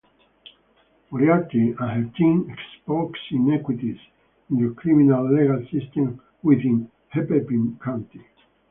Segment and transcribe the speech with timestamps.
[1.11, 3.99] Moriarty and her team exposed inequities
[4.49, 8.25] in the criminal legal system within Hennepin County.